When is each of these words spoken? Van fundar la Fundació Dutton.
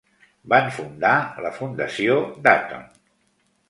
Van 0.53 0.71
fundar 0.77 1.13
la 1.47 1.53
Fundació 1.61 2.19
Dutton. 2.51 2.93